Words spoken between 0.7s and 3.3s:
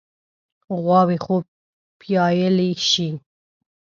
غواوې خو پيايلی شي.